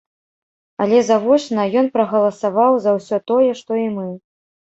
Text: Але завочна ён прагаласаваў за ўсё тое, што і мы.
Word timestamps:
Але 0.83 1.01
завочна 1.09 1.65
ён 1.81 1.91
прагаласаваў 1.97 2.73
за 2.85 2.91
ўсё 2.97 3.17
тое, 3.33 3.51
што 3.63 3.71
і 3.85 3.87
мы. 3.99 4.09